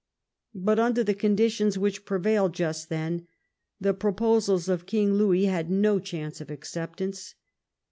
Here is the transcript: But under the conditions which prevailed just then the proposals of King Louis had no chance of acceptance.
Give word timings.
But 0.55 0.79
under 0.79 1.03
the 1.03 1.13
conditions 1.13 1.77
which 1.77 2.05
prevailed 2.05 2.55
just 2.55 2.89
then 2.89 3.27
the 3.79 3.93
proposals 3.93 4.67
of 4.67 4.87
King 4.87 5.13
Louis 5.13 5.45
had 5.45 5.69
no 5.69 5.99
chance 5.99 6.41
of 6.41 6.49
acceptance. 6.49 7.35